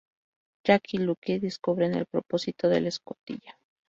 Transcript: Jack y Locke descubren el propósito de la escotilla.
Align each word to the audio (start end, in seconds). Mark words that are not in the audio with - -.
Jack 0.63 0.93
y 0.95 0.97
Locke 0.97 1.39
descubren 1.39 1.93
el 1.93 2.07
propósito 2.07 2.67
de 2.67 2.81
la 2.81 2.87
escotilla. 2.89 3.59